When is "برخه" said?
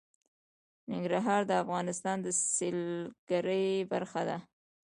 3.91-4.21